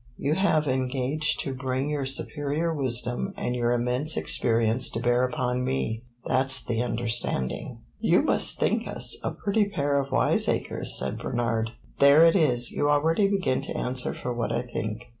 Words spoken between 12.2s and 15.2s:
it is you already begin to answer for what I think.